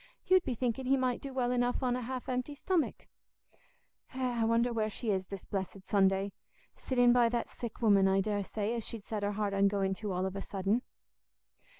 [0.25, 3.07] You'd be thinking he might do well enough on a half empty stomach.'
[4.15, 6.31] Eh, I wonder where she is this blessed Sunday!
[6.75, 10.11] Sitting by that sick woman, I daresay, as she'd set her heart on going to
[10.11, 10.81] all of a sudden."